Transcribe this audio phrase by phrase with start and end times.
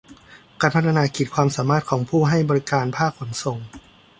[0.61, 3.57] การพัฒนาขีดความสามารถของผู้ให้บริการภาคขนส่ง